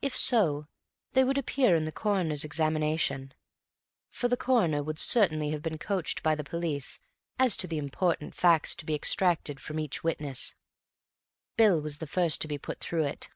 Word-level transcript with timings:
If 0.00 0.16
so, 0.16 0.66
they 1.12 1.24
would 1.24 1.36
appear 1.36 1.76
in 1.76 1.84
the 1.84 1.92
Coroner's 1.92 2.42
examination, 2.42 3.34
for 4.08 4.26
the 4.26 4.34
Coroner 4.38 4.82
would 4.82 4.98
certainly 4.98 5.50
have 5.50 5.60
been 5.60 5.76
coached 5.76 6.22
by 6.22 6.34
the 6.34 6.42
police 6.42 7.00
as 7.38 7.54
to 7.58 7.66
the 7.66 7.76
important 7.76 8.34
facts 8.34 8.74
to 8.76 8.86
be 8.86 8.94
extracted 8.94 9.60
from 9.60 9.78
each 9.78 10.02
witness. 10.02 10.54
Bill 11.58 11.82
was 11.82 11.98
the 11.98 12.06
first 12.06 12.40
to 12.40 12.48
be 12.48 12.56
put 12.56 12.80
through 12.80 13.04
it. 13.04 13.28